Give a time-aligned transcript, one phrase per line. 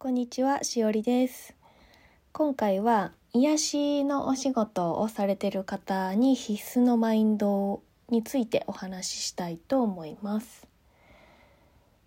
[0.00, 1.56] こんにちは、しおりです。
[2.30, 10.68] 今回は癒しのお仕事をされてる方に必須のマインドについてお話ししたいと思います。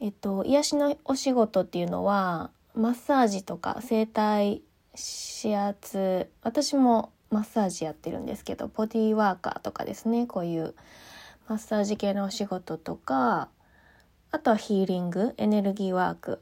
[0.00, 4.62] えっと、癒しのお仕事っていうのは、マッサージとか整体、
[5.42, 10.74] 指圧、私もマッサージやってるんですけど、ボディーワーカーとかですね、こういう
[11.48, 13.50] マッサージ系のお仕事とか、
[14.30, 16.40] あとはヒーリング、エネルギーワーク、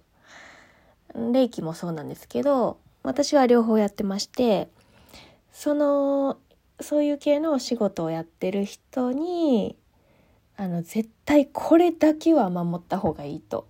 [1.14, 4.68] 霊気もそうなんですけど私は両方やってまして
[5.52, 6.38] その
[6.80, 9.76] そういう系のお仕事をやってる人に
[10.56, 13.66] あの絶対これだけは守った方がいいと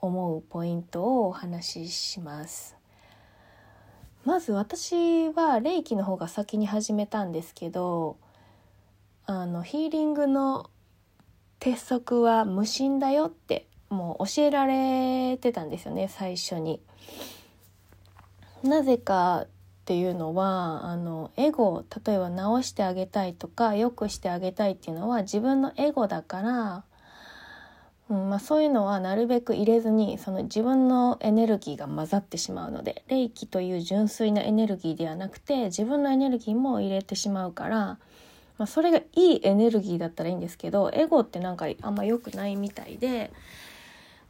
[0.00, 2.76] 思うポイントをお話しします。
[4.24, 8.16] まず私は霊気の方が先に始めたんですけど
[9.26, 10.70] あのヒーリングの
[11.58, 16.80] 鉄則は無心だよってもう教えられてたんですよね最初に。
[18.64, 19.48] なぜかっ
[19.84, 26.84] ていうのはあのエゴ例えば直してあげたいとか良くしてあげたいっていうのは自分のエゴだから、
[28.08, 37.98] うんまあ、そういうのはなるべく入れずにその自分のエネルギーが混ざってしまうので霊気という純粋なエネルギーではなくて自分のエネルギーも入れてしまうから。
[38.58, 43.32] まあ、それがいいエネルギーだったらいいんですけどエゴってなんかあんま良くないみたいで、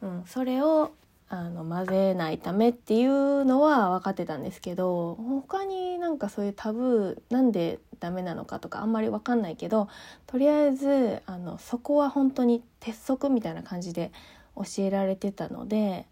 [0.03, 0.93] うん、それを
[1.29, 9.89] あの混ぜないためっていうのは分かってたんですけど他になんかそういうタブーなんでダメなのかとかあんまり分かんないけど
[10.27, 14.13] とりあえずあのそこは本当に鉄則みたいな感じで
[14.57, 16.05] 教えられてたので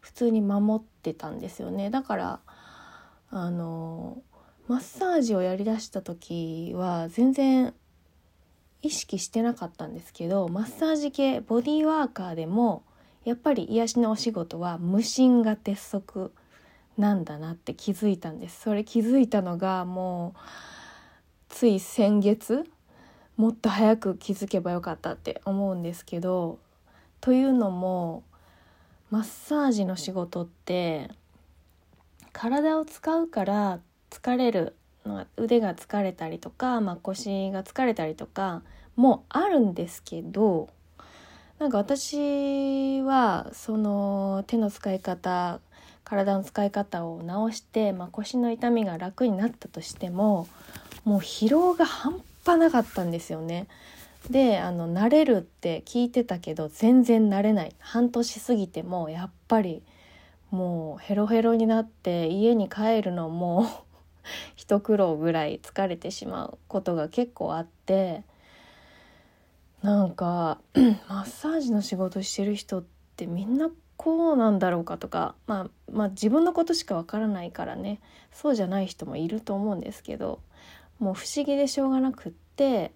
[0.00, 1.90] 普通に守ってたんですよね。
[1.90, 2.40] だから
[3.30, 4.22] あの
[4.66, 7.74] マッサージをやりだした時は全然
[8.80, 12.82] 意識してなかったんですけどマッサージ系ボディーワーカーでも
[13.24, 16.32] やっぱり癒しのお仕事は無心が鉄則
[16.98, 18.60] なんだなって気づいたんです。
[18.60, 20.38] それ気づいたのがもう
[21.48, 22.64] つい先月
[23.36, 26.58] もっと早く気づけばよかったって思うんですけど
[27.20, 28.22] というのも
[29.10, 31.10] マッサージの仕事って
[32.32, 34.76] 体を使うから疲れる
[35.36, 38.62] 腕が疲れたりとか、まあ、腰が疲れたりとか
[38.96, 40.68] もあるんですけど
[41.58, 45.60] なんか私はその手の使い方
[46.04, 50.46] 体の使い方を直して、まあ、腰の痛みが楽になったとしても
[51.04, 53.66] もう疲労が半端なかったんですよね。
[54.30, 59.82] であの慣れるって聞いてたけど全然慣れない半年過ぎてもやっぱり
[60.50, 63.66] もうヘロヘロになって家に帰るのも
[64.56, 68.22] 一苦労ぐらい疲れてしまうことが結構あって
[69.84, 70.62] なんか
[71.10, 72.84] マッサージの仕事してる人っ
[73.16, 73.68] てみんな
[73.98, 78.00] こうなんだろうかとか、まあ、まあ自分のことしかわからないからね
[78.32, 80.40] そうじゃない人もいると思うんですけど
[80.98, 82.92] もう不思議でしょうがなくって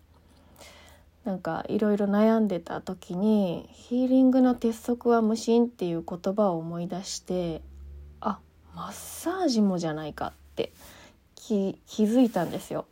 [1.26, 7.60] なんかいろいろ悩んでた時にヒーリングの鉄則は無心っていう言葉を思い出して
[8.22, 8.38] あ
[8.74, 10.72] マッサージもじゃないかって
[11.34, 12.86] 気気づいたんですよ。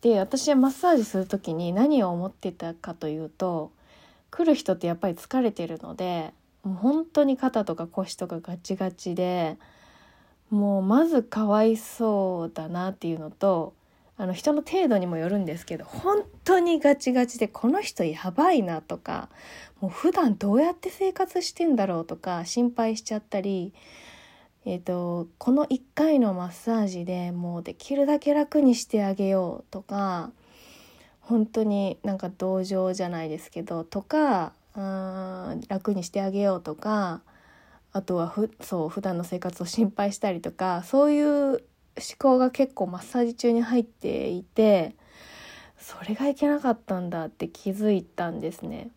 [0.00, 3.72] で私はマッサージする時に何を思ってたかというと
[4.30, 6.32] 来る人ってやっぱり疲れてるので
[6.62, 9.56] もう本当に肩とか腰とかガチガチで
[10.50, 13.74] もうまずかわいそうだなっていうのと
[14.16, 19.28] あの人の程度にもよるんですけど本当にガチガチでこの人やばいなとか
[19.80, 23.72] もう普段どうやって生活してんだろうとか心配しちゃったり
[24.70, 30.30] えーと、この1回のマッサージでもうできるだけ楽にしてあげようとか
[31.20, 37.22] 本当になんか同情じゃないですけどとかうん楽にしてあげようとか
[37.94, 41.60] あとはふそう普段の生活を心配したりとかそういう思
[42.18, 44.94] 考が結構マッサージ中に入っていて
[45.78, 48.90] それがいけなかったんだって気づいたんですね。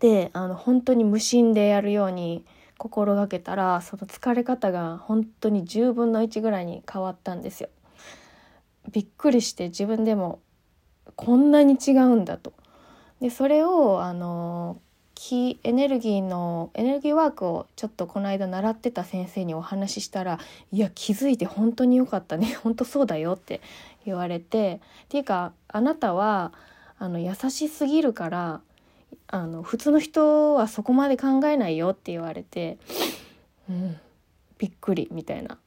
[0.00, 2.44] であの本当に無心でやるように
[2.80, 7.68] 心がけたらその疲れ方が本当に10分の1ぐらいに変わったんですよ。
[8.90, 10.40] びっくりして自分でも
[11.14, 12.54] こんなに違うんだと。
[13.20, 14.80] でそれをあの
[15.62, 20.38] エネルギーのエネルギーワークをちょっとこの間習ってた先生にお話ししたら
[20.72, 23.60] 「いや気づいて本当によかったね 本当そうだよ」って
[24.06, 26.54] 言われてっていうかあなたは
[26.98, 28.62] あの優しすぎるから
[29.28, 32.78] あの普通の人はそこまで考えないよって言われて、
[33.68, 33.96] うん、
[34.58, 35.58] びっくりみたいな。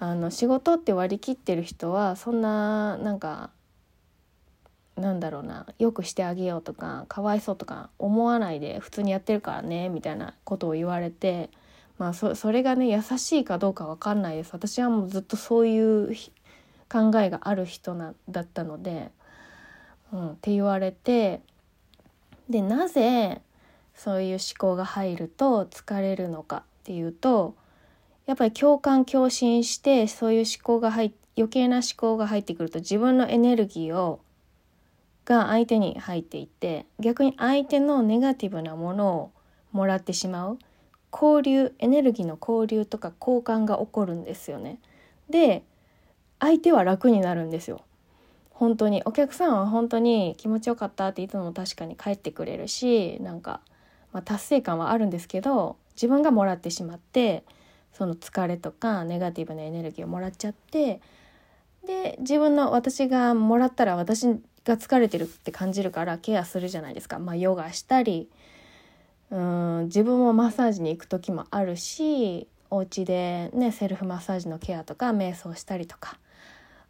[0.00, 3.50] あの仕事って割り切ってる人はそんななんか
[4.96, 11.50] なんだろうなよくしてあげようとかかわいそうとか思わないで普通にやってるからねみたいなことを言われて
[11.96, 14.50] まあそれがね優しいかどうか分かんないです。
[14.52, 16.14] 私はもうずっとそういう
[16.90, 19.10] 考えがある人なだったので、
[20.12, 21.40] うん、って言われて
[22.48, 23.40] でなぜ
[23.94, 27.54] そういう思考が入ると疲れるのかっていうと
[28.26, 34.20] やっぱり共感共振してそういう思考が入余計な思考が入ってくると自分のエネルギーを
[35.24, 39.32] が相手に入っていって逆に相手のネガティブなものを
[39.72, 40.58] もらってしまう
[41.12, 44.80] 交流エネルギーの交流とか交換が起こるんですよね。
[45.30, 45.64] で
[46.40, 47.80] 相手は楽になるんですよ。
[48.54, 53.60] 本当にお客さんは本当に気持ちよかったっていつも確かに帰ってくれるしなんか、
[54.12, 57.44] まあ、達成感はあるんですけど自分がもらってしまって
[57.92, 61.00] その疲れとかネガティブなエネルギーをもらっちゃって
[61.86, 64.24] で自分の私がもらったら私
[64.64, 67.18] が疲れてるって感じるからケアするじゃないですか。
[67.18, 68.30] まあ、ヨガしたり
[69.30, 76.18] うん自分もマッサージに行く時もあるしお家でねセルフマッサージのケアとか瞑想したりとか、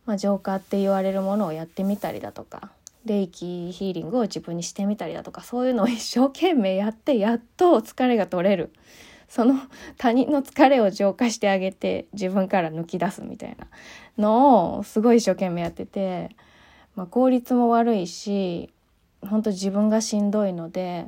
[0.06, 2.70] まあ、浄化って言われるものをやってみたりだとか
[3.04, 8.72] 霊気ヒーリングを自分にしてみたりだとかそういうのを一生懸命やってやっと疲れが取れる。
[9.28, 9.56] その
[9.98, 13.66] 他人の疲れを浄化してあげて自分から抜き出すみたいな
[14.16, 16.36] のをすごい一生懸命やってて、
[16.94, 18.70] まあ、効率も悪いし
[19.22, 21.06] 本当自分がしんどいので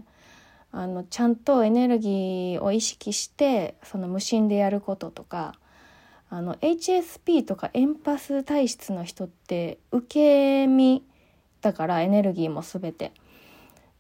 [0.73, 5.55] あのちゃんとエネルギーを意識してその無心でやることとか
[6.29, 11.05] あの HSP とかエンパス体質の人って受け身
[11.61, 13.13] だからエネルギーも全て。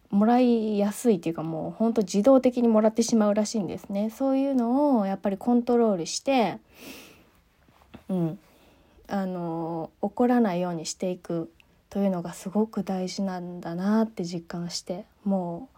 [0.08, 4.08] もらいやすいっていうかもうほんと自動的にもらってしまうらしいんですね。
[4.10, 6.58] そういうのをやっぱりコントロールして
[8.08, 8.38] うん。
[9.08, 11.52] あの怒らないようにしていく
[11.90, 15.68] というのがすごく大事なんだなって実感しても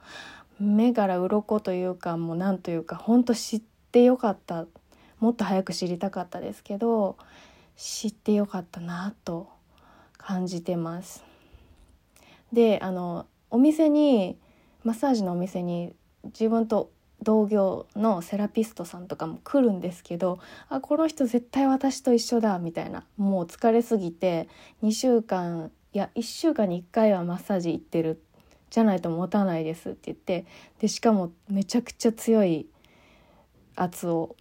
[0.60, 3.62] う目から鱗というかもう何というか本当知っ
[3.92, 4.66] てよかった
[5.20, 7.16] もっと早く知りたかったですけど
[7.76, 9.48] 知ってよかったなと
[10.16, 11.24] 感じてます。
[12.52, 14.36] であのお店に
[14.84, 15.94] マッサージのお店に
[16.24, 16.90] 自分と
[17.22, 20.38] 同業のセラピストさんとかも来るんですけど
[20.68, 24.48] あこの人絶対私と一緒だみたいなもう疲れすぎて
[24.82, 28.22] 2週間いや1週間に1回はマッサージ行ってる
[28.70, 30.46] じゃないと持たないですって言って
[30.78, 32.66] でしかもめちゃくちゃ強い
[33.74, 34.36] 圧を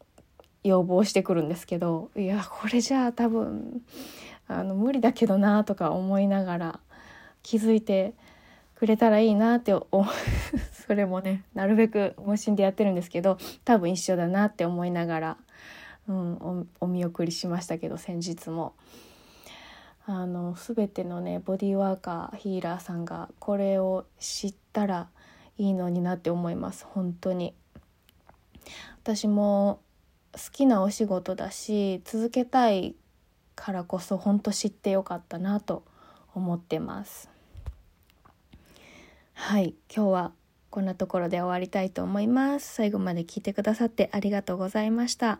[0.68, 3.82] 要望してくるんですけどいやこれじゃあ多分
[4.48, 6.80] あの無理だけどなとか思いながら
[7.44, 8.14] 気づいて
[8.76, 10.06] くれたらいいなって思う
[10.88, 15.38] それもねなるべく無心でやってるんですけど多分一緒だなって思いながら、
[16.08, 18.74] うん、お見送りしましたけど先日も。
[20.10, 25.10] あの全てのねボディーワーカーヒーラーさんがこれを知ったら
[25.58, 27.54] いいのになって思います本当に
[29.04, 29.82] 私も
[30.52, 32.96] きなお仕事だし続けたい
[33.56, 35.84] からこそ本当知ってよかったなと
[36.34, 37.30] 思ってます。
[39.34, 40.32] はい今日は
[40.70, 42.74] こんなところで終わりたいと思います。
[42.74, 45.40] 最後まで聞いてくださってありがとうございました。